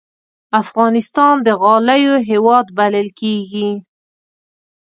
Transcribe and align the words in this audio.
افغانستان 0.61 1.35
د 1.47 1.47
غالیو 1.61 2.15
هېواد 2.29 2.65
بلل 2.77 3.07
کېږي. 3.19 3.69